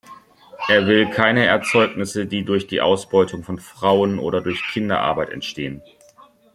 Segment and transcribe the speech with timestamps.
[0.67, 5.83] Er will keine Erzeugnisse, die durch die Ausbeutung von Frauen oder durch Kinderarbeit entstehen.